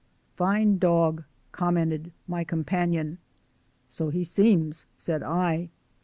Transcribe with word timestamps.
"Fine 0.35 0.79
dog!" 0.79 1.25
commented 1.51 2.11
my 2.27 2.43
companion. 2.43 3.19
"So 3.87 4.09
he 4.09 4.23
seems," 4.23 4.87
said 4.97 5.21
I. 5.21 5.69